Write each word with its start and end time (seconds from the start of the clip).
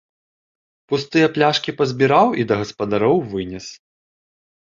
Пустыя 0.93 1.27
пляшкі 1.35 1.75
пазбіраў 1.81 2.27
і 2.43 2.47
да 2.51 2.55
гаспадароў 2.61 3.17
вынес. 3.35 3.65